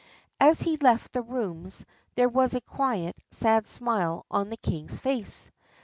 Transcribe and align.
As 0.39 0.59
he 0.63 0.77
left 0.77 1.13
the 1.13 1.21
rooms 1.21 1.85
there 2.15 2.27
was 2.27 2.55
a 2.55 2.61
quiet, 2.61 3.15
sad 3.29 3.67
smile 3.67 4.25
on 4.31 4.49
the 4.49 4.57
king's 4.57 4.97
face. 4.97 5.51